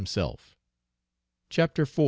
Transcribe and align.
CHAPTER 1.51 1.83
IV. 1.83 1.99